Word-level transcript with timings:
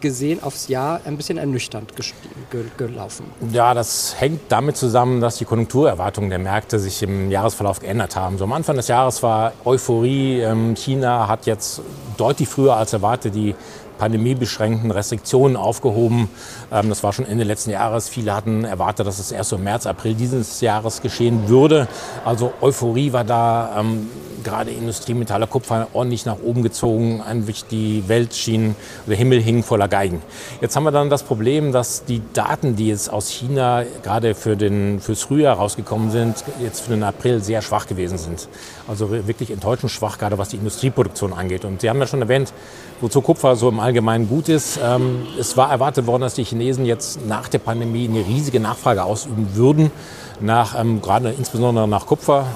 gesehen 0.00 0.42
aufs 0.42 0.68
Jahr 0.68 1.00
ein 1.04 1.16
bisschen 1.16 1.38
ernüchternd 1.38 1.92
gelaufen. 2.76 3.24
Ja, 3.50 3.74
das 3.74 4.14
hängt 4.18 4.40
damit 4.50 4.76
zusammen, 4.76 5.20
dass 5.20 5.36
die 5.36 5.44
Konjunkturerwartungen 5.44 6.30
der 6.30 6.38
Märkte 6.38 6.78
sich 6.78 7.02
im 7.02 7.30
Jahresverlauf 7.30 7.80
geändert 7.80 8.14
haben. 8.16 8.38
So 8.38 8.44
am 8.44 8.52
Anfang 8.52 8.76
des 8.76 8.88
Jahres 8.88 9.22
war 9.22 9.52
Euphorie. 9.64 10.40
Ähm, 10.40 10.74
China 10.76 11.28
hat 11.28 11.46
jetzt 11.46 11.80
deutlich 12.16 12.48
früher 12.48 12.76
als 12.76 12.92
erwartet 12.92 13.34
die 13.34 13.54
pandemiebeschränkten 13.98 14.90
Restriktionen 14.90 15.56
aufgehoben. 15.56 16.28
Ähm, 16.72 16.88
das 16.88 17.02
war 17.02 17.12
schon 17.12 17.26
Ende 17.26 17.44
letzten 17.44 17.70
Jahres. 17.70 18.08
Viele 18.08 18.34
hatten 18.34 18.64
erwartet, 18.64 19.06
dass 19.06 19.18
es 19.18 19.32
erst 19.32 19.52
im 19.52 19.64
März, 19.64 19.86
April 19.86 20.14
dieses 20.14 20.60
Jahres 20.60 21.02
geschehen 21.02 21.48
würde. 21.48 21.88
Also 22.24 22.52
Euphorie 22.60 23.12
war 23.12 23.24
da. 23.24 23.76
Ähm, 23.80 24.08
gerade 24.46 24.70
Industriemetalle, 24.70 25.48
Kupfer 25.48 25.88
ordentlich 25.92 26.24
nach 26.24 26.36
oben 26.42 26.62
gezogen. 26.62 27.20
Eigentlich 27.20 27.64
die 27.64 28.04
Welt 28.06 28.32
schien, 28.32 28.76
der 29.06 29.16
Himmel 29.16 29.40
hing 29.40 29.64
voller 29.64 29.88
Geigen. 29.88 30.22
Jetzt 30.60 30.76
haben 30.76 30.84
wir 30.84 30.92
dann 30.92 31.10
das 31.10 31.24
Problem, 31.24 31.72
dass 31.72 32.04
die 32.04 32.22
Daten, 32.32 32.76
die 32.76 32.86
jetzt 32.86 33.12
aus 33.12 33.28
China 33.28 33.82
gerade 34.04 34.36
für 34.36 34.56
den, 34.56 35.00
fürs 35.00 35.22
Frühjahr 35.22 35.56
rausgekommen 35.56 36.12
sind, 36.12 36.44
jetzt 36.62 36.82
für 36.82 36.90
den 36.90 37.02
April 37.02 37.42
sehr 37.42 37.60
schwach 37.60 37.88
gewesen 37.88 38.18
sind. 38.18 38.48
Also 38.86 39.10
wirklich 39.10 39.50
enttäuschend 39.50 39.90
schwach, 39.90 40.16
gerade 40.16 40.38
was 40.38 40.50
die 40.50 40.58
Industrieproduktion 40.58 41.32
angeht. 41.32 41.64
Und 41.64 41.80
Sie 41.80 41.90
haben 41.90 41.98
ja 41.98 42.06
schon 42.06 42.22
erwähnt, 42.22 42.52
wozu 43.00 43.20
Kupfer 43.20 43.56
so 43.56 43.68
im 43.68 43.80
Allgemeinen 43.80 44.28
gut 44.28 44.48
ist. 44.48 44.78
Ähm, 44.82 45.26
es 45.38 45.56
war 45.56 45.70
erwartet 45.70 46.06
worden, 46.06 46.22
dass 46.22 46.34
die 46.34 46.44
Chinesen 46.44 46.86
jetzt 46.86 47.26
nach 47.26 47.48
der 47.48 47.58
Pandemie 47.58 48.08
eine 48.08 48.26
riesige 48.26 48.60
Nachfrage 48.60 49.04
ausüben 49.04 49.48
würden 49.54 49.90
nach, 50.40 50.78
ähm, 50.78 51.00
gerade 51.00 51.30
insbesondere 51.30 51.88
nach 51.88 52.06
Kupfer. 52.06 52.46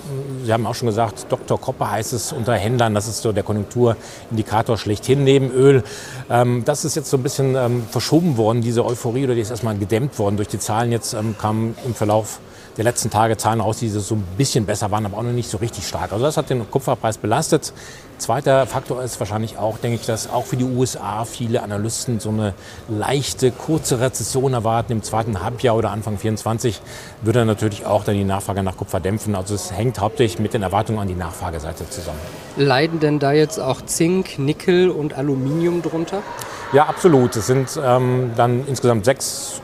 Sie 0.44 0.52
haben 0.52 0.66
auch 0.66 0.74
schon 0.74 0.86
gesagt, 0.86 1.26
Dr. 1.28 1.60
Kopper 1.60 1.90
heißt 1.90 2.12
es 2.12 2.32
unter 2.32 2.54
Händlern, 2.54 2.94
das 2.94 3.08
ist 3.08 3.22
so 3.22 3.32
der 3.32 3.42
Konjunkturindikator 3.42 4.76
schlechthin 4.76 5.24
neben 5.24 5.50
Öl. 5.50 5.82
Ähm, 6.28 6.62
das 6.64 6.84
ist 6.84 6.96
jetzt 6.96 7.10
so 7.10 7.16
ein 7.16 7.22
bisschen 7.22 7.54
ähm, 7.56 7.84
verschoben 7.90 8.36
worden, 8.36 8.62
diese 8.62 8.84
Euphorie, 8.84 9.24
oder 9.24 9.34
die 9.34 9.40
ist 9.40 9.50
erstmal 9.50 9.76
gedämmt 9.76 10.18
worden 10.18 10.36
durch 10.36 10.48
die 10.48 10.58
Zahlen. 10.58 10.92
Jetzt 10.92 11.14
ähm, 11.14 11.36
kamen 11.38 11.74
im 11.84 11.94
Verlauf 11.94 12.40
der 12.80 12.84
letzten 12.84 13.10
Tage 13.10 13.36
Zahlen 13.36 13.60
raus, 13.60 13.76
die 13.76 13.90
so 13.90 14.14
ein 14.14 14.24
bisschen 14.38 14.64
besser 14.64 14.90
waren, 14.90 15.04
aber 15.04 15.18
auch 15.18 15.22
noch 15.22 15.32
nicht 15.32 15.50
so 15.50 15.58
richtig 15.58 15.86
stark. 15.86 16.12
Also 16.12 16.24
das 16.24 16.38
hat 16.38 16.48
den 16.48 16.70
Kupferpreis 16.70 17.18
belastet. 17.18 17.74
Zweiter 18.16 18.66
Faktor 18.66 19.02
ist 19.02 19.20
wahrscheinlich 19.20 19.58
auch, 19.58 19.76
denke 19.76 19.96
ich, 19.96 20.06
dass 20.06 20.30
auch 20.30 20.46
für 20.46 20.56
die 20.56 20.64
USA 20.64 21.26
viele 21.26 21.62
Analysten 21.62 22.20
so 22.20 22.30
eine 22.30 22.54
leichte, 22.88 23.50
kurze 23.50 24.00
Rezession 24.00 24.54
erwarten 24.54 24.92
im 24.92 25.02
zweiten 25.02 25.42
Halbjahr 25.42 25.76
oder 25.76 25.90
Anfang 25.90 26.16
24, 26.16 26.80
würde 27.20 27.44
natürlich 27.44 27.84
auch 27.84 28.02
dann 28.02 28.14
die 28.14 28.24
Nachfrage 28.24 28.62
nach 28.62 28.78
Kupfer 28.78 29.00
dämpfen. 29.00 29.34
Also 29.34 29.54
es 29.54 29.72
hängt 29.72 30.00
hauptsächlich 30.00 30.38
mit 30.38 30.54
den 30.54 30.62
Erwartungen 30.62 31.00
an 31.00 31.08
die 31.08 31.14
Nachfrageseite 31.14 31.86
zusammen. 31.90 32.18
Leiden 32.56 32.98
denn 32.98 33.18
da 33.18 33.32
jetzt 33.32 33.58
auch 33.58 33.82
Zink, 33.82 34.38
Nickel 34.38 34.88
und 34.88 35.12
Aluminium 35.12 35.82
drunter? 35.82 36.22
Ja, 36.72 36.86
absolut. 36.86 37.34
Es 37.34 37.48
sind 37.48 37.68
ähm, 37.84 38.30
dann 38.36 38.64
insgesamt 38.68 39.04
sechs, 39.04 39.60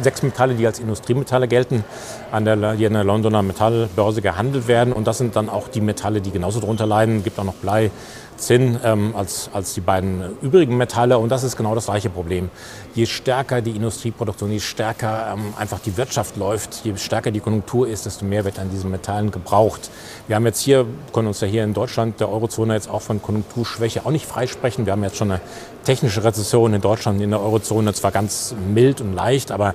sechs 0.00 0.22
Metalle, 0.22 0.54
die 0.54 0.64
als 0.64 0.78
Industriemetalle 0.78 1.48
gelten, 1.48 1.84
an 2.30 2.44
der, 2.46 2.74
die 2.74 2.86
an 2.86 2.94
der 2.94 3.04
Londoner 3.04 3.42
Metallbörse 3.42 4.22
gehandelt 4.22 4.68
werden. 4.68 4.94
Und 4.94 5.06
das 5.06 5.18
sind 5.18 5.36
dann 5.36 5.50
auch 5.50 5.68
die 5.68 5.82
Metalle, 5.82 6.20
die 6.22 6.30
genauso 6.30 6.60
drunter 6.60 6.86
leiden. 6.86 7.18
Es 7.18 7.24
gibt 7.24 7.38
auch 7.38 7.44
noch 7.44 7.54
Blei, 7.54 7.90
Zinn 8.36 8.78
ähm, 8.84 9.14
als, 9.16 9.50
als 9.52 9.74
die 9.74 9.80
beiden 9.80 10.36
übrigen 10.42 10.76
Metalle. 10.76 11.18
Und 11.18 11.30
das 11.30 11.42
ist 11.42 11.56
genau 11.56 11.74
das 11.74 11.86
gleiche 11.86 12.10
Problem. 12.10 12.50
Je 12.94 13.06
stärker 13.06 13.60
die 13.60 13.72
Industrieproduktion, 13.72 14.50
je 14.50 14.60
stärker 14.60 15.32
ähm, 15.32 15.54
einfach 15.58 15.80
die 15.80 15.96
Wirtschaft 15.96 16.36
läuft, 16.36 16.84
je 16.84 16.96
stärker 16.96 17.30
die 17.30 17.40
Konjunktur 17.40 17.88
ist, 17.88 18.06
desto 18.06 18.24
mehr 18.24 18.44
wird 18.44 18.58
an 18.58 18.70
diesen 18.70 18.90
Metallen 18.90 19.30
gebraucht. 19.30 19.90
Wir 20.26 20.36
haben 20.36 20.46
jetzt 20.46 20.60
hier, 20.60 20.86
können 21.12 21.28
uns 21.28 21.40
ja 21.40 21.48
hier 21.48 21.64
in 21.64 21.74
Deutschland, 21.74 22.20
der 22.20 22.30
Eurozone 22.30 22.74
jetzt 22.74 22.88
auch 22.88 23.02
von 23.02 23.20
Konjunkturschwäche 23.20 24.04
auch 24.04 24.10
nicht 24.10 24.26
freisprechen. 24.26 24.86
Wir 24.86 24.92
haben 24.92 25.02
jetzt 25.02 25.16
schon 25.16 25.30
eine 25.30 25.40
technische 25.84 26.24
Rezession 26.24 26.74
in 26.74 26.80
Deutschland, 26.80 27.20
in 27.20 27.30
der 27.30 27.40
Eurozone, 27.40 27.92
zwar 27.94 28.10
ganz 28.10 28.54
mild 28.72 29.00
und 29.00 29.14
leicht, 29.14 29.50
aber 29.50 29.74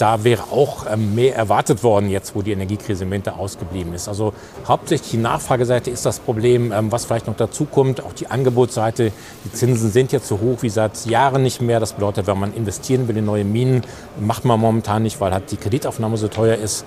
da 0.00 0.24
wäre 0.24 0.44
auch 0.44 0.86
ähm, 0.90 1.14
mehr 1.14 1.36
erwartet 1.36 1.82
worden, 1.82 2.08
jetzt 2.08 2.34
wo 2.34 2.40
die 2.40 2.52
Energiekrise 2.52 3.04
im 3.04 3.10
Winter 3.10 3.38
ausgeblieben 3.38 3.92
ist. 3.92 4.08
Also 4.08 4.32
hauptsächlich 4.66 5.10
die 5.10 5.16
Nachfrageseite 5.18 5.90
ist 5.90 6.06
das 6.06 6.20
Problem, 6.20 6.72
ähm, 6.72 6.90
was 6.90 7.04
vielleicht 7.04 7.26
noch 7.26 7.36
dazu 7.36 7.66
kommt, 7.66 8.02
auch 8.02 8.14
die 8.14 8.28
Angebotsseite. 8.28 9.12
Die 9.44 9.52
Zinsen 9.52 9.90
sind 9.90 10.12
jetzt 10.12 10.26
so 10.26 10.40
hoch 10.40 10.62
wie 10.62 10.70
seit 10.70 11.04
Jahren 11.04 11.42
nicht 11.42 11.60
mehr. 11.60 11.80
Das 11.80 11.92
bedeutet, 11.92 12.26
wenn 12.26 12.38
man 12.38 12.54
investieren 12.54 13.08
will 13.08 13.16
in 13.18 13.26
neue 13.26 13.44
Minen, 13.44 13.82
macht 14.18 14.44
man 14.46 14.58
momentan 14.58 15.02
nicht, 15.02 15.20
weil 15.20 15.32
halt 15.32 15.50
die 15.50 15.56
Kreditaufnahme 15.56 16.16
so 16.16 16.28
teuer 16.28 16.56
ist. 16.56 16.86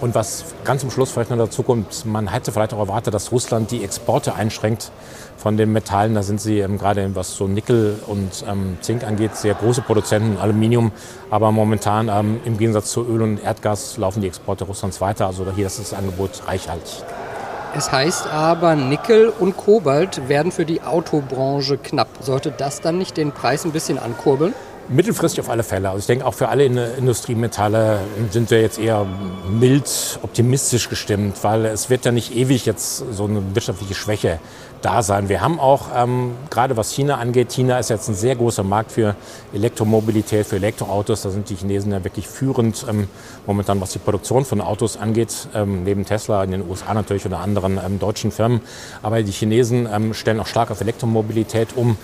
Und 0.00 0.14
was 0.14 0.44
ganz 0.64 0.80
zum 0.80 0.90
Schluss 0.90 1.10
vielleicht 1.10 1.30
noch 1.30 1.36
dazu 1.36 1.62
kommt, 1.62 2.06
man 2.06 2.28
hätte 2.28 2.52
vielleicht 2.52 2.72
auch 2.72 2.78
erwartet, 2.78 3.12
dass 3.12 3.32
Russland 3.32 3.70
die 3.70 3.84
Exporte 3.84 4.34
einschränkt 4.34 4.90
von 5.36 5.56
den 5.56 5.72
Metallen. 5.72 6.14
Da 6.14 6.22
sind 6.22 6.40
sie 6.40 6.60
ähm, 6.60 6.78
gerade 6.78 7.14
was 7.14 7.34
so 7.34 7.46
Nickel 7.46 7.98
und 8.06 8.44
ähm, 8.48 8.78
Zink 8.80 9.04
angeht, 9.04 9.36
sehr 9.36 9.54
große 9.54 9.82
Produzenten, 9.82 10.38
Aluminium. 10.38 10.92
Aber 11.30 11.52
momentan 11.52 12.08
ähm, 12.08 12.40
im 12.44 12.56
Gegensatz 12.56 12.90
zu 12.90 13.06
Öl 13.06 13.20
und 13.20 13.44
Erdgas 13.44 13.98
laufen 13.98 14.22
die 14.22 14.28
Exporte 14.28 14.64
Russlands 14.64 15.00
weiter. 15.02 15.26
Also 15.26 15.46
hier 15.54 15.66
ist 15.66 15.78
das 15.78 15.92
Angebot 15.92 16.42
reichhaltig. 16.46 17.02
Es 17.76 17.92
heißt 17.92 18.26
aber, 18.26 18.74
Nickel 18.74 19.28
und 19.28 19.56
Kobalt 19.56 20.28
werden 20.28 20.50
für 20.50 20.64
die 20.64 20.82
Autobranche 20.82 21.78
knapp. 21.78 22.08
Sollte 22.20 22.50
das 22.50 22.80
dann 22.80 22.98
nicht 22.98 23.16
den 23.16 23.32
Preis 23.32 23.64
ein 23.64 23.70
bisschen 23.70 23.98
ankurbeln? 23.98 24.54
Mittelfristig 24.88 25.40
auf 25.40 25.50
alle 25.50 25.62
Fälle. 25.62 25.88
Also 25.88 26.00
ich 26.00 26.06
denke, 26.06 26.26
auch 26.26 26.34
für 26.34 26.48
alle 26.48 26.64
Industriemetalle 26.64 28.00
sind 28.30 28.50
wir 28.50 28.60
jetzt 28.60 28.78
eher 28.78 29.06
mild 29.48 30.18
optimistisch 30.22 30.88
gestimmt, 30.88 31.36
weil 31.42 31.66
es 31.66 31.90
wird 31.90 32.04
ja 32.04 32.12
nicht 32.12 32.34
ewig 32.34 32.66
jetzt 32.66 33.04
so 33.12 33.24
eine 33.24 33.54
wirtschaftliche 33.54 33.94
Schwäche 33.94 34.40
da 34.82 35.02
sein. 35.02 35.28
Wir 35.28 35.40
haben 35.40 35.60
auch, 35.60 35.88
ähm, 35.94 36.32
gerade 36.48 36.76
was 36.76 36.92
China 36.92 37.18
angeht, 37.18 37.52
China 37.52 37.78
ist 37.78 37.90
jetzt 37.90 38.08
ein 38.08 38.14
sehr 38.14 38.36
großer 38.36 38.62
Markt 38.62 38.92
für 38.92 39.14
Elektromobilität, 39.52 40.46
für 40.46 40.56
Elektroautos. 40.56 41.22
Da 41.22 41.30
sind 41.30 41.50
die 41.50 41.56
Chinesen 41.56 41.92
ja 41.92 42.02
wirklich 42.02 42.26
führend 42.26 42.86
ähm, 42.88 43.08
momentan, 43.46 43.80
was 43.80 43.92
die 43.92 43.98
Produktion 43.98 44.44
von 44.44 44.60
Autos 44.60 44.96
angeht, 44.96 45.48
ähm, 45.54 45.84
neben 45.84 46.04
Tesla 46.04 46.42
in 46.44 46.50
den 46.50 46.68
USA 46.68 46.94
natürlich 46.94 47.26
oder 47.26 47.40
anderen 47.40 47.78
ähm, 47.84 47.98
deutschen 47.98 48.30
Firmen. 48.30 48.60
Aber 49.02 49.22
die 49.22 49.32
Chinesen 49.32 49.88
ähm, 49.92 50.14
stellen 50.14 50.40
auch 50.40 50.46
stark 50.46 50.70
auf 50.70 50.80
Elektromobilität 50.80 51.76
um. 51.76 51.96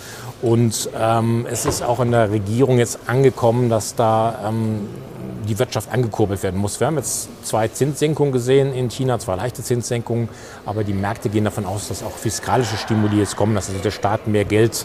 Und 0.43 0.91
ähm, 0.99 1.47
es 1.51 1.65
ist 1.65 1.83
auch 1.83 2.01
in 2.01 2.11
der 2.11 2.31
Regierung 2.31 2.66
jetzt 2.73 2.99
angekommen, 3.07 3.69
dass 3.69 3.95
da 3.95 4.53
die 5.49 5.59
Wirtschaft 5.59 5.93
angekurbelt 5.93 6.43
werden 6.43 6.61
muss. 6.61 6.81
Wir 6.81 6.89
haben 6.89 6.97
jetzt 6.97 7.29
zwei 7.45 7.69
Zinssenkungen 7.69 8.33
gesehen 8.33 8.75
in 8.75 8.91
China, 8.91 9.19
zwei 9.19 9.37
leichte 9.37 9.63
Zinssenkungen, 9.63 10.29
aber 10.65 10.85
die 10.85 10.93
Märkte 10.93 11.29
gehen 11.29 11.45
davon 11.45 11.65
aus, 11.65 11.89
dass 11.89 12.03
auch 12.03 12.13
fiskalische 12.13 12.77
Stimuli 12.77 13.19
jetzt 13.19 13.37
kommen, 13.37 13.55
dass 13.55 13.69
also 13.69 13.81
der 13.81 13.91
Staat 13.91 14.27
mehr 14.27 14.45
Geld 14.45 14.85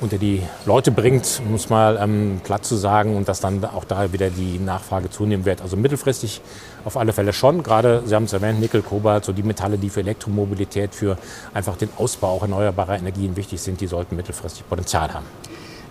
unter 0.00 0.16
die 0.16 0.42
Leute 0.64 0.92
bringt, 0.92 1.42
muss 1.50 1.70
mal 1.70 1.98
ähm, 2.00 2.40
platt 2.44 2.64
zu 2.64 2.76
sagen, 2.76 3.16
und 3.16 3.28
dass 3.28 3.40
dann 3.40 3.64
auch 3.64 3.84
da 3.84 4.12
wieder 4.12 4.30
die 4.30 4.60
Nachfrage 4.60 5.10
zunehmen 5.10 5.44
wird. 5.44 5.60
Also 5.60 5.76
mittelfristig 5.76 6.40
auf 6.84 6.96
alle 6.96 7.12
Fälle 7.12 7.32
schon. 7.32 7.64
Gerade, 7.64 8.02
Sie 8.06 8.14
haben 8.14 8.24
es 8.24 8.32
erwähnt, 8.32 8.60
Nickel, 8.60 8.82
Kobalt, 8.82 9.24
so 9.24 9.32
die 9.32 9.42
Metalle, 9.42 9.76
die 9.76 9.90
für 9.90 10.00
Elektromobilität, 10.00 10.94
für 10.94 11.18
einfach 11.52 11.76
den 11.76 11.88
Ausbau 11.96 12.28
auch 12.28 12.42
erneuerbarer 12.42 12.96
Energien 12.96 13.36
wichtig 13.36 13.60
sind, 13.60 13.80
die 13.80 13.88
sollten 13.88 14.14
mittelfristig 14.14 14.68
Potenzial 14.68 15.12
haben. 15.12 15.26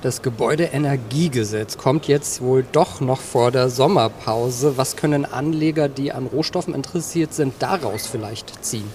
Das 0.04 0.22
Gebäudeenergiegesetz 0.22 1.78
kommt 1.78 2.08
jetzt 2.08 2.42
wohl 2.42 2.64
doch 2.72 3.02
noch 3.02 3.20
vor 3.20 3.50
der 3.50 3.70
Sommerpause. 3.70 4.78
Was 4.78 4.96
können 4.96 5.26
Anleger, 5.26 5.90
die 5.90 6.12
an 6.12 6.28
Rohstoffen 6.28 6.76
interessiert 6.76 7.34
sind, 7.34 7.56
daraus 7.60 8.06
vielleicht 8.06 8.64
ziehen? 8.64 8.86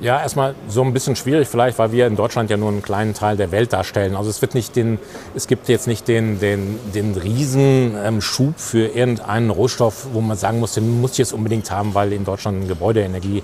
Ja, 0.00 0.20
erstmal 0.20 0.54
so 0.68 0.82
ein 0.82 0.92
bisschen 0.92 1.16
schwierig 1.16 1.48
vielleicht, 1.48 1.78
weil 1.78 1.92
wir 1.92 2.06
in 2.06 2.16
Deutschland 2.16 2.50
ja 2.50 2.58
nur 2.58 2.68
einen 2.68 2.82
kleinen 2.82 3.14
Teil 3.14 3.38
der 3.38 3.52
Welt 3.52 3.72
darstellen. 3.72 4.16
Also 4.16 4.28
es 4.28 4.42
wird 4.42 4.54
nicht 4.54 4.76
den, 4.76 4.98
es 5.34 5.46
gibt 5.46 5.68
jetzt 5.68 5.86
nicht 5.86 6.08
den, 6.08 6.40
den, 6.40 6.78
den 6.94 7.14
Riesenschub 7.14 8.48
ähm, 8.48 8.54
für 8.54 8.88
irgendeinen 8.88 9.48
Rohstoff, 9.48 10.08
wo 10.12 10.20
man 10.20 10.36
sagen 10.36 10.60
muss, 10.60 10.74
den 10.74 11.00
muss 11.00 11.12
ich 11.12 11.18
jetzt 11.18 11.32
unbedingt 11.32 11.70
haben, 11.70 11.94
weil 11.94 12.12
in 12.12 12.24
Deutschland 12.24 12.64
ein 12.64 12.68
Gebäudeenergie 12.68 13.42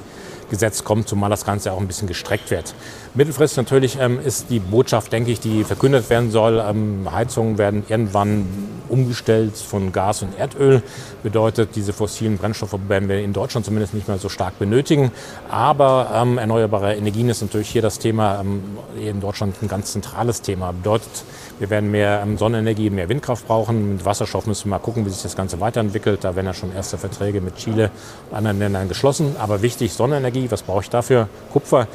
Gesetz 0.51 0.85
kommt, 0.85 1.09
zumal 1.09 1.31
das 1.31 1.45
Ganze 1.45 1.73
auch 1.73 1.81
ein 1.81 1.87
bisschen 1.87 2.09
gestreckt 2.09 2.51
wird. 2.51 2.75
Mittelfristig 3.15 3.57
natürlich 3.57 3.99
ähm, 3.99 4.21
ist 4.23 4.51
die 4.51 4.59
Botschaft, 4.59 5.13
denke 5.13 5.31
ich, 5.31 5.41
die 5.41 5.65
verkündet 5.65 6.11
werden 6.11 6.31
soll. 6.31 6.63
Ähm, 6.65 7.09
Heizungen 7.11 7.59
werden 7.59 7.85
irgendwann 7.89 8.47
umgestellt 8.89 9.57
von 9.57 9.93
Gas 9.93 10.23
und 10.23 10.39
Erdöl. 10.39 10.83
Bedeutet, 11.23 11.77
diese 11.77 11.93
fossilen 11.93 12.37
Brennstoffe 12.37 12.77
werden 12.89 13.09
wir 13.09 13.21
in 13.21 13.33
Deutschland 13.33 13.65
zumindest 13.65 13.95
nicht 13.95 14.09
mehr 14.09 14.19
so 14.19 14.29
stark 14.29 14.59
benötigen. 14.59 15.13
Aber 15.49 16.11
ähm, 16.15 16.39
erneuerbare 16.39 16.95
Energien 16.95 17.29
ist 17.29 17.41
natürlich 17.41 17.71
hier 17.71 17.83
das 17.83 17.99
Thema, 17.99 18.41
ähm, 18.41 18.63
in 19.01 19.21
Deutschland 19.21 19.57
ein 19.63 19.69
ganz 19.69 19.93
zentrales 19.93 20.43
Thema. 20.43 20.73
Bedeutet, 20.73 21.25
wir 21.59 21.69
werden 21.69 21.91
mehr 21.91 22.23
ähm, 22.23 22.39
Sonnenenergie, 22.39 22.91
mehr 22.91 23.09
Windkraft 23.09 23.47
brauchen. 23.47 23.93
Mit 23.95 24.05
Wasserstoff 24.05 24.47
müssen 24.47 24.65
wir 24.67 24.71
mal 24.71 24.79
gucken, 24.79 25.05
wie 25.05 25.11
sich 25.11 25.23
das 25.23 25.37
Ganze 25.37 25.61
weiterentwickelt. 25.61 26.25
Da 26.25 26.35
werden 26.35 26.47
ja 26.47 26.55
schon 26.55 26.75
erste 26.75 26.97
Verträge 26.99 27.41
mit 27.41 27.57
Chile 27.57 27.91
und 28.31 28.37
anderen 28.37 28.59
Ländern 28.59 28.89
geschlossen. 28.89 29.37
Aber 29.39 29.63
wichtig, 29.63 29.93
Sonnenenergie, 29.93 30.40
was 30.49 30.63
brauche 30.63 30.83
ich 30.83 30.91
dafür? 30.91 31.29
Kupfer 31.53 31.89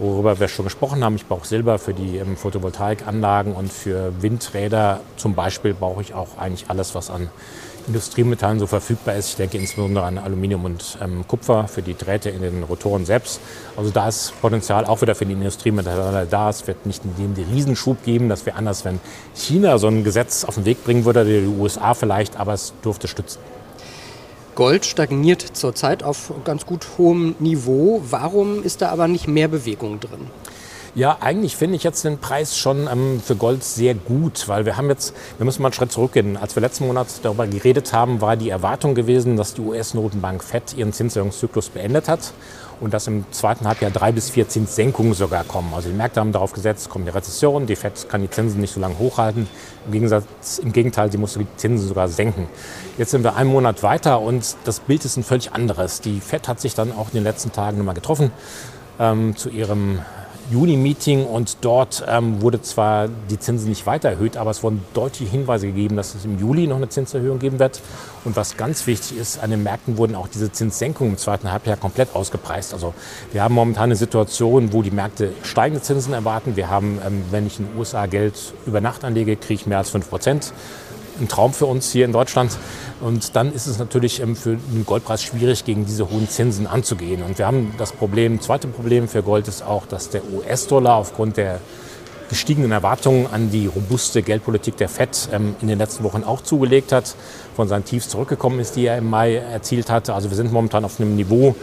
worüber 0.00 0.38
wir 0.38 0.48
schon 0.48 0.64
gesprochen 0.64 1.04
haben. 1.04 1.16
Ich 1.16 1.26
brauche 1.26 1.46
Silber 1.46 1.78
für 1.78 1.94
die 1.94 2.18
ähm, 2.18 2.36
Photovoltaikanlagen 2.36 3.52
und 3.52 3.72
für 3.72 4.12
Windräder 4.22 5.00
zum 5.16 5.34
Beispiel 5.34 5.74
brauche 5.74 6.02
ich 6.02 6.14
auch 6.14 6.38
eigentlich 6.38 6.66
alles, 6.68 6.94
was 6.94 7.10
an 7.10 7.28
Industriemetallen 7.86 8.58
so 8.58 8.66
verfügbar 8.66 9.14
ist. 9.14 9.30
Ich 9.30 9.36
denke 9.36 9.56
insbesondere 9.56 10.04
an 10.04 10.18
Aluminium 10.18 10.64
und 10.64 10.98
ähm, 11.02 11.26
Kupfer 11.26 11.68
für 11.68 11.80
die 11.80 11.96
Drähte 11.96 12.28
in 12.28 12.42
den 12.42 12.62
Rotoren 12.62 13.06
selbst. 13.06 13.40
Also 13.76 13.90
da 13.90 14.08
ist 14.08 14.38
Potenzial 14.42 14.84
auch 14.84 15.00
wieder 15.00 15.14
für 15.14 15.24
die 15.24 15.32
Industriemetalle 15.32 16.26
da. 16.28 16.50
Es 16.50 16.66
wird 16.66 16.84
nicht 16.84 17.02
in 17.04 17.16
dem 17.16 17.34
den 17.34 17.50
Riesenschub 17.50 18.04
geben. 18.04 18.28
Das 18.28 18.44
wäre 18.44 18.56
anders, 18.56 18.84
wenn 18.84 19.00
China 19.34 19.78
so 19.78 19.88
ein 19.88 20.04
Gesetz 20.04 20.44
auf 20.44 20.56
den 20.56 20.66
Weg 20.66 20.84
bringen 20.84 21.06
würde, 21.06 21.24
die 21.24 21.46
USA 21.46 21.94
vielleicht, 21.94 22.38
aber 22.38 22.52
es 22.52 22.74
durfte 22.82 23.08
stützen. 23.08 23.40
Gold 24.58 24.84
stagniert 24.84 25.40
zurzeit 25.40 26.02
auf 26.02 26.32
ganz 26.42 26.66
gut 26.66 26.84
hohem 26.98 27.36
Niveau. 27.38 28.02
Warum 28.10 28.64
ist 28.64 28.82
da 28.82 28.88
aber 28.88 29.06
nicht 29.06 29.28
mehr 29.28 29.46
Bewegung 29.46 30.00
drin? 30.00 30.26
Ja, 30.94 31.18
eigentlich 31.20 31.56
finde 31.56 31.76
ich 31.76 31.84
jetzt 31.84 32.04
den 32.04 32.18
Preis 32.18 32.56
schon 32.56 32.88
ähm, 32.90 33.20
für 33.24 33.36
Gold 33.36 33.62
sehr 33.62 33.94
gut, 33.94 34.48
weil 34.48 34.64
wir 34.64 34.76
haben 34.76 34.88
jetzt, 34.88 35.14
wir 35.36 35.44
müssen 35.44 35.62
mal 35.62 35.68
einen 35.68 35.74
Schritt 35.74 35.92
zurückgehen. 35.92 36.36
Als 36.36 36.56
wir 36.56 36.60
letzten 36.60 36.86
Monat 36.86 37.06
darüber 37.22 37.46
geredet 37.46 37.92
haben, 37.92 38.20
war 38.20 38.36
die 38.36 38.48
Erwartung 38.48 38.94
gewesen, 38.94 39.36
dass 39.36 39.54
die 39.54 39.60
US-Notenbank 39.60 40.42
FED 40.42 40.74
ihren 40.76 40.92
Zinserhöhungszyklus 40.92 41.68
beendet 41.68 42.08
hat 42.08 42.32
und 42.80 42.94
dass 42.94 43.06
im 43.06 43.24
zweiten 43.32 43.66
Halbjahr 43.66 43.90
drei 43.90 44.12
bis 44.12 44.30
vier 44.30 44.48
Zinssenkungen 44.48 45.14
sogar 45.14 45.44
kommen. 45.44 45.72
Also 45.74 45.88
die 45.88 45.96
Märkte 45.96 46.20
haben 46.20 46.32
darauf 46.32 46.52
gesetzt, 46.52 46.88
kommt 46.88 47.06
die 47.06 47.10
Rezession, 47.10 47.66
die 47.66 47.76
FED 47.76 48.08
kann 48.08 48.22
die 48.22 48.30
Zinsen 48.30 48.60
nicht 48.60 48.72
so 48.72 48.80
lange 48.80 48.98
hochhalten. 48.98 49.48
Im, 49.86 49.92
Gegensatz, 49.92 50.58
im 50.62 50.72
Gegenteil, 50.72 51.10
sie 51.10 51.18
muss 51.18 51.34
die 51.34 51.46
Zinsen 51.56 51.88
sogar 51.88 52.08
senken. 52.08 52.48
Jetzt 52.96 53.10
sind 53.10 53.24
wir 53.24 53.36
einen 53.36 53.50
Monat 53.50 53.82
weiter 53.82 54.20
und 54.20 54.56
das 54.64 54.80
Bild 54.80 55.04
ist 55.04 55.16
ein 55.16 55.24
völlig 55.24 55.52
anderes. 55.52 56.00
Die 56.00 56.20
FED 56.20 56.48
hat 56.48 56.60
sich 56.60 56.74
dann 56.74 56.92
auch 56.92 57.08
in 57.08 57.14
den 57.14 57.24
letzten 57.24 57.52
Tagen 57.52 57.78
nochmal 57.78 57.94
getroffen 57.94 58.30
ähm, 58.98 59.36
zu 59.36 59.50
ihrem 59.50 60.00
Juni-Meeting 60.50 61.24
und 61.24 61.58
dort 61.60 62.04
ähm, 62.08 62.40
wurde 62.40 62.62
zwar 62.62 63.08
die 63.30 63.38
Zinsen 63.38 63.68
nicht 63.68 63.86
weiter 63.86 64.08
erhöht, 64.08 64.36
aber 64.36 64.50
es 64.50 64.62
wurden 64.62 64.82
deutliche 64.94 65.30
Hinweise 65.30 65.66
gegeben, 65.66 65.96
dass 65.96 66.14
es 66.14 66.24
im 66.24 66.38
Juli 66.38 66.66
noch 66.66 66.76
eine 66.76 66.88
Zinserhöhung 66.88 67.38
geben 67.38 67.58
wird. 67.58 67.80
Und 68.24 68.36
was 68.36 68.56
ganz 68.56 68.86
wichtig 68.86 69.18
ist, 69.18 69.42
an 69.42 69.50
den 69.50 69.62
Märkten 69.62 69.98
wurden 69.98 70.14
auch 70.14 70.28
diese 70.28 70.50
Zinssenkungen 70.50 71.12
im 71.14 71.18
zweiten 71.18 71.52
Halbjahr 71.52 71.76
komplett 71.76 72.14
ausgepreist. 72.14 72.72
Also 72.72 72.94
wir 73.32 73.42
haben 73.42 73.54
momentan 73.54 73.84
eine 73.84 73.96
Situation, 73.96 74.72
wo 74.72 74.82
die 74.82 74.90
Märkte 74.90 75.32
steigende 75.42 75.82
Zinsen 75.82 76.12
erwarten. 76.12 76.56
Wir 76.56 76.70
haben, 76.70 76.98
ähm, 77.06 77.22
wenn 77.30 77.46
ich 77.46 77.58
in 77.58 77.66
den 77.66 77.78
USA 77.78 78.06
Geld 78.06 78.54
über 78.66 78.80
Nacht 78.80 79.04
anlege, 79.04 79.36
kriege 79.36 79.60
ich 79.60 79.66
mehr 79.66 79.78
als 79.78 79.90
5 79.90 80.08
Prozent 80.08 80.52
ein 81.20 81.28
Traum 81.28 81.52
für 81.52 81.66
uns 81.66 81.90
hier 81.90 82.04
in 82.04 82.12
Deutschland. 82.12 82.56
Und 83.00 83.36
dann 83.36 83.52
ist 83.52 83.66
es 83.66 83.78
natürlich 83.78 84.20
ähm, 84.20 84.36
für 84.36 84.56
den 84.56 84.84
Goldpreis 84.84 85.22
schwierig, 85.22 85.64
gegen 85.64 85.86
diese 85.86 86.10
hohen 86.10 86.28
Zinsen 86.28 86.66
anzugehen. 86.66 87.22
Und 87.22 87.38
wir 87.38 87.46
haben 87.46 87.74
das 87.78 87.92
Problem, 87.92 88.40
zweite 88.40 88.68
Problem 88.68 89.08
für 89.08 89.22
Gold 89.22 89.48
ist 89.48 89.62
auch, 89.62 89.86
dass 89.86 90.10
der 90.10 90.22
US-Dollar 90.32 90.96
aufgrund 90.96 91.36
der 91.36 91.60
gestiegenen 92.28 92.72
Erwartungen 92.72 93.26
an 93.26 93.50
die 93.50 93.66
robuste 93.66 94.22
Geldpolitik 94.22 94.76
der 94.76 94.88
FED 94.88 95.28
ähm, 95.32 95.56
in 95.60 95.68
den 95.68 95.78
letzten 95.78 96.04
Wochen 96.04 96.24
auch 96.24 96.42
zugelegt 96.42 96.92
hat, 96.92 97.14
von 97.56 97.68
seinen 97.68 97.84
Tiefs 97.84 98.08
zurückgekommen 98.08 98.60
ist, 98.60 98.76
die 98.76 98.86
er 98.86 98.98
im 98.98 99.08
Mai 99.10 99.36
erzielt 99.36 99.90
hatte. 99.90 100.14
Also 100.14 100.30
wir 100.30 100.36
sind 100.36 100.52
momentan 100.52 100.84
auf 100.84 101.00
einem 101.00 101.16
Niveau, 101.16 101.54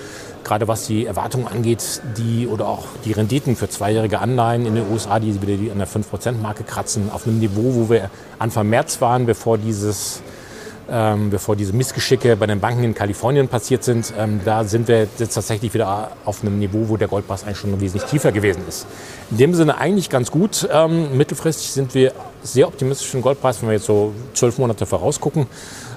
gerade 0.44 0.68
was 0.68 0.88
die 0.88 1.06
Erwartungen 1.06 1.48
angeht, 1.48 2.02
die 2.18 2.48
oder 2.48 2.68
auch 2.68 2.86
die 3.06 3.12
Renditen 3.12 3.56
für 3.56 3.70
zweijährige 3.70 4.20
Anleihen 4.20 4.66
in 4.66 4.76
den 4.76 4.92
USA, 4.92 5.20
die 5.20 5.42
wieder 5.42 5.72
an 5.72 5.80
der 5.80 5.88
5%-Marke 5.88 6.64
kratzen, 6.64 7.10
auf 7.12 7.28
einem 7.28 7.40
Niveau, 7.40 7.76
wo 7.76 7.90
wir 7.90 8.10
Anfang 8.40 8.70
März 8.70 9.02
waren, 9.02 9.26
bevor 9.26 9.58
dieses 9.58 10.22
ähm, 10.90 11.30
bevor 11.30 11.56
diese 11.56 11.74
Missgeschicke 11.74 12.36
bei 12.36 12.46
den 12.46 12.60
Banken 12.60 12.84
in 12.84 12.94
Kalifornien 12.94 13.48
passiert 13.48 13.84
sind, 13.84 14.14
ähm, 14.18 14.42
da 14.46 14.64
sind 14.64 14.88
wir 14.88 15.08
jetzt 15.18 15.34
tatsächlich 15.34 15.74
wieder 15.74 16.12
auf 16.26 16.42
einem 16.42 16.60
Niveau, 16.60 16.90
wo 16.90 16.98
der 16.98 17.08
Goldpreis 17.08 17.44
eigentlich 17.44 17.58
schon 17.58 17.80
wesentlich 17.82 18.10
tiefer 18.10 18.32
gewesen 18.32 18.64
ist. 18.68 18.86
In 19.32 19.38
dem 19.38 19.54
Sinne 19.56 19.78
eigentlich 19.78 20.10
ganz 20.10 20.30
gut. 20.30 20.68
Ähm, 20.72 21.18
mittelfristig 21.18 21.72
sind 21.72 21.94
wir 21.96 22.14
sehr 22.44 22.68
optimistisch 22.68 23.12
den 23.12 23.22
Goldpreis, 23.22 23.62
wenn 23.62 23.70
wir 23.70 23.76
jetzt 23.76 23.88
so 23.88 24.14
zwölf 24.34 24.58
Monate 24.58 24.86
vorausgucken. 24.86 25.48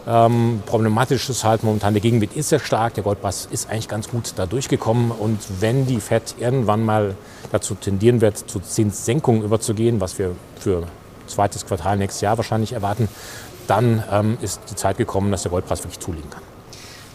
Ähm, 0.06 0.62
problematisch 0.64 1.28
ist 1.28 1.44
halt 1.44 1.62
momentan, 1.64 1.92
der 1.92 2.00
Gegenwind 2.00 2.34
ist 2.34 2.48
sehr 2.48 2.60
stark, 2.60 2.94
der 2.94 3.04
Goldpreis 3.04 3.46
ist 3.50 3.68
eigentlich 3.68 3.88
ganz 3.88 4.08
gut 4.08 4.32
da 4.36 4.46
durchgekommen 4.46 5.10
und 5.10 5.38
wenn 5.60 5.86
die 5.86 6.00
FED 6.00 6.36
irgendwann 6.38 6.82
mal 6.82 7.14
dazu 7.52 7.74
tendieren 7.74 8.22
wird, 8.22 8.38
zu 8.38 8.60
Zinssenkungen 8.60 9.42
überzugehen, 9.42 10.00
was 10.00 10.18
wir 10.18 10.34
für 10.58 10.84
zweites 11.26 11.66
Quartal 11.66 11.98
nächstes 11.98 12.22
Jahr 12.22 12.38
wahrscheinlich 12.38 12.72
erwarten, 12.72 13.08
dann 13.68 14.02
ähm, 14.10 14.38
ist 14.42 14.60
die 14.70 14.74
Zeit 14.74 14.96
gekommen, 14.96 15.30
dass 15.30 15.42
der 15.42 15.50
Goldpreis 15.50 15.80
wirklich 15.80 16.00
zulegen 16.00 16.28
kann. 16.30 16.42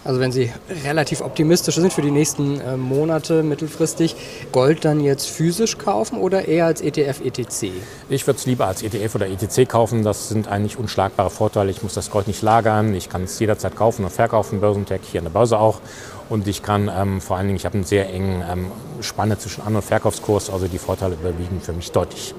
Also 0.05 0.19
wenn 0.19 0.33
Sie 0.33 0.51
relativ 0.83 1.21
optimistisch 1.21 1.75
sind 1.75 1.93
für 1.93 2.01
die 2.01 2.11
nächsten 2.11 2.59
äh, 2.59 2.75
Monate 2.75 3.41
mittelfristig, 3.41 4.15
Gold 4.51 4.83
dann 4.83 4.99
jetzt 4.99 5.29
physisch 5.29 5.77
kaufen 5.77 6.17
oder 6.17 6.45
eher 6.45 6.65
als 6.65 6.81
ETF, 6.81 7.21
ETC? 7.23 7.71
Ich 8.09 8.27
würde 8.27 8.37
es 8.37 8.45
lieber 8.45 8.67
als 8.67 8.83
ETF 8.83 9.15
oder 9.15 9.27
ETC 9.27 9.67
kaufen. 9.67 10.03
Das 10.03 10.27
sind 10.27 10.49
eigentlich 10.49 10.77
unschlagbare 10.77 11.29
Vorteile. 11.29 11.71
Ich 11.71 11.83
muss 11.83 11.93
das 11.93 12.11
Gold 12.11 12.27
nicht 12.27 12.41
lagern. 12.41 12.93
Ich 12.93 13.07
kann 13.07 13.23
es 13.23 13.39
jederzeit 13.39 13.77
kaufen 13.77 14.03
und 14.03 14.11
verkaufen, 14.11 14.59
Börsentech, 14.59 15.01
hier 15.09 15.21
an 15.21 15.25
der 15.25 15.31
Börse 15.31 15.57
auch. 15.57 15.79
Und 16.27 16.47
ich 16.49 16.63
kann 16.63 16.91
ähm, 16.93 17.21
vor 17.21 17.37
allen 17.37 17.47
Dingen, 17.47 17.57
ich 17.57 17.65
habe 17.65 17.75
einen 17.75 17.85
sehr 17.85 18.09
engen 18.09 18.43
ähm, 18.51 18.71
Spanne 18.99 19.37
zwischen 19.37 19.61
An- 19.61 19.75
und 19.75 19.83
Verkaufskurs. 19.83 20.49
Also 20.49 20.67
die 20.67 20.79
Vorteile 20.79 21.13
überwiegen 21.13 21.61
für 21.61 21.73
mich 21.73 21.91
deutlich. 21.93 22.35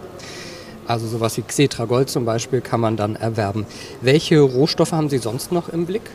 Also 0.87 1.07
sowas 1.07 1.37
wie 1.37 1.43
Xetra 1.43 1.87
Gold 1.87 2.11
zum 2.11 2.25
Beispiel 2.25 2.61
kann 2.61 2.81
man 2.81 2.97
dann 2.97 3.17
erwerben. 3.17 3.67
Welche 4.01 4.41
Rohstoffe 4.41 4.93
haben 4.93 5.09
Sie 5.09 5.19
sonst 5.19 5.53
noch 5.53 5.69
im 5.69 5.87
Blick? 5.87 6.11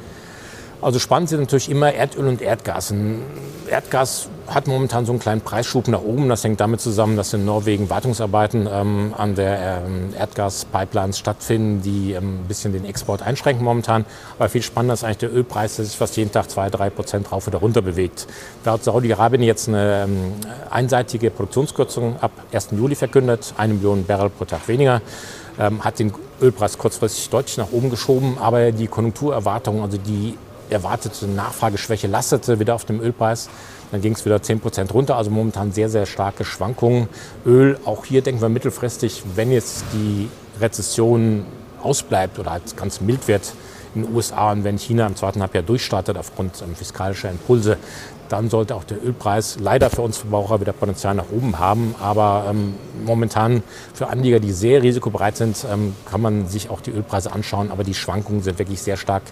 Also 0.81 0.97
spannend 0.97 1.29
sind 1.29 1.41
natürlich 1.41 1.69
immer 1.69 1.93
Erdöl 1.93 2.27
und 2.27 2.41
Erdgas. 2.41 2.91
Ein 2.91 3.21
Erdgas 3.69 4.29
hat 4.47 4.67
momentan 4.67 5.05
so 5.05 5.11
einen 5.11 5.19
kleinen 5.19 5.41
Preisschub 5.41 5.89
nach 5.89 6.01
oben. 6.01 6.29
Das 6.29 6.43
hängt 6.43 6.59
damit 6.61 6.79
zusammen, 6.79 7.17
dass 7.17 7.33
in 7.33 7.43
Norwegen 7.43 7.89
Wartungsarbeiten 7.89 8.67
ähm, 8.71 9.13
an 9.17 9.35
der 9.35 9.83
ähm, 9.85 10.13
Erdgaspipelines 10.17 11.19
stattfinden, 11.19 11.81
die 11.81 12.13
ähm, 12.13 12.41
ein 12.41 12.47
bisschen 12.47 12.71
den 12.71 12.85
Export 12.85 13.21
einschränken 13.21 13.63
momentan. 13.63 14.05
Aber 14.37 14.47
viel 14.47 14.61
spannender 14.61 14.93
ist 14.93 15.03
eigentlich 15.03 15.17
der 15.17 15.33
Ölpreis, 15.33 15.75
der 15.75 15.85
sich 15.85 15.97
fast 15.97 16.15
jeden 16.15 16.31
Tag 16.31 16.49
zwei, 16.49 16.69
drei 16.69 16.89
Prozent 16.89 17.29
rauf 17.31 17.47
oder 17.47 17.59
runter 17.59 17.81
bewegt. 17.81 18.27
Da 18.63 18.71
hat 18.73 18.83
Saudi-Arabien 18.85 19.43
jetzt 19.43 19.67
eine 19.67 20.03
ähm, 20.05 20.33
einseitige 20.69 21.29
Produktionskürzung 21.29 22.15
ab 22.21 22.31
1. 22.53 22.69
Juli 22.71 22.95
verkündet, 22.95 23.53
eine 23.57 23.73
Million 23.73 24.05
Barrel 24.05 24.29
pro 24.29 24.45
Tag 24.45 24.67
weniger 24.67 25.01
ähm, 25.59 25.83
hat 25.83 25.99
den 25.99 26.13
Ölpreis 26.41 26.77
kurzfristig 26.77 27.29
deutlich 27.29 27.57
nach 27.57 27.71
oben 27.71 27.89
geschoben, 27.89 28.37
aber 28.39 28.71
die 28.71 28.87
Konjunkturerwartungen, 28.87 29.83
also 29.83 29.97
die 29.97 30.37
erwartete 30.69 31.27
Nachfrageschwäche 31.27 32.07
lastete 32.07 32.59
wieder 32.59 32.75
auf 32.75 32.85
dem 32.85 33.01
Ölpreis. 33.01 33.49
Dann 33.91 34.01
ging 34.01 34.13
es 34.13 34.25
wieder 34.25 34.41
10 34.41 34.59
Prozent 34.59 34.93
runter, 34.93 35.15
also 35.15 35.31
momentan 35.31 35.71
sehr, 35.71 35.89
sehr 35.89 36.05
starke 36.05 36.45
Schwankungen. 36.45 37.09
Öl, 37.45 37.79
auch 37.85 38.05
hier 38.05 38.21
denken 38.21 38.41
wir 38.41 38.49
mittelfristig, 38.49 39.23
wenn 39.35 39.51
jetzt 39.51 39.83
die 39.93 40.29
Rezession 40.61 41.45
ausbleibt 41.81 42.39
oder 42.39 42.51
halt 42.51 42.77
ganz 42.77 43.01
mild 43.01 43.27
wird 43.27 43.53
in 43.95 44.03
den 44.03 44.15
USA 44.15 44.51
und 44.51 44.63
wenn 44.63 44.77
China 44.77 45.07
im 45.07 45.15
zweiten 45.15 45.41
Halbjahr 45.41 45.63
durchstartet 45.63 46.17
aufgrund 46.17 46.61
ähm, 46.61 46.75
fiskalischer 46.75 47.31
Impulse, 47.31 47.77
dann 48.29 48.49
sollte 48.49 48.75
auch 48.75 48.83
der 48.83 49.03
Ölpreis 49.03 49.57
leider 49.59 49.89
für 49.89 50.03
uns 50.03 50.17
Verbraucher 50.17 50.61
wieder 50.61 50.71
Potenzial 50.71 51.15
nach 51.15 51.31
oben 51.31 51.57
haben. 51.57 51.95
Aber 51.99 52.45
ähm, 52.49 52.75
momentan 53.03 53.63
für 53.93 54.07
Anleger, 54.07 54.39
die 54.39 54.51
sehr 54.51 54.83
risikobereit 54.83 55.35
sind, 55.37 55.65
ähm, 55.71 55.95
kann 56.09 56.21
man 56.21 56.47
sich 56.47 56.69
auch 56.69 56.81
die 56.81 56.91
Ölpreise 56.91 57.31
anschauen. 57.31 57.71
Aber 57.71 57.83
die 57.83 57.95
Schwankungen 57.95 58.43
sind 58.43 58.59
wirklich 58.59 58.81
sehr 58.81 58.97
stark 58.97 59.23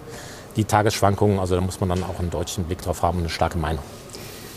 die 0.57 0.65
Tagesschwankungen. 0.65 1.39
Also 1.39 1.55
da 1.55 1.61
muss 1.61 1.79
man 1.79 1.89
dann 1.89 2.03
auch 2.03 2.19
einen 2.19 2.29
deutschen 2.29 2.65
Blick 2.65 2.81
drauf 2.81 3.01
haben, 3.03 3.19
eine 3.19 3.29
starke 3.29 3.57
Meinung. 3.57 3.83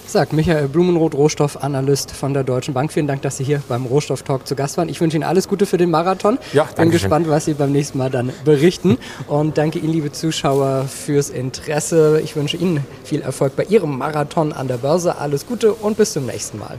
Sagt 0.07 0.33
Michael 0.33 0.67
Blumenroth, 0.67 1.15
Rohstoffanalyst 1.15 2.11
von 2.11 2.35
der 2.35 2.43
Deutschen 2.43 2.75
Bank. 2.75 2.93
Vielen 2.93 3.07
Dank, 3.07 3.23
dass 3.23 3.37
Sie 3.37 3.45
hier 3.45 3.63
beim 3.69 3.87
Rohstofftalk 3.87 4.45
zu 4.45 4.57
Gast 4.57 4.77
waren. 4.77 4.89
Ich 4.89 5.01
wünsche 5.01 5.17
Ihnen 5.17 5.23
alles 5.23 5.47
Gute 5.47 5.67
für 5.67 5.77
den 5.77 5.89
Marathon. 5.89 6.37
Ja, 6.53 6.65
danke 6.65 6.83
Bin 6.83 6.91
gespannt, 6.91 7.29
was 7.29 7.45
Sie 7.45 7.55
beim 7.55 7.71
nächsten 7.71 7.99
Mal 7.99 8.11
dann 8.11 8.33
berichten. 8.45 8.99
Und 9.29 9.57
danke 9.57 9.79
Ihnen, 9.79 9.93
liebe 9.93 10.11
Zuschauer, 10.11 10.87
fürs 10.89 11.31
Interesse. 11.31 12.21
Ich 12.25 12.35
wünsche 12.35 12.57
Ihnen 12.57 12.85
viel 13.05 13.21
Erfolg 13.21 13.55
bei 13.55 13.63
Ihrem 13.63 13.99
Marathon 13.99 14.53
an 14.53 14.67
der 14.67 14.79
Börse. 14.79 15.17
Alles 15.17 15.47
Gute 15.47 15.75
und 15.75 15.97
bis 15.97 16.13
zum 16.13 16.27
nächsten 16.27 16.59
Mal. 16.59 16.79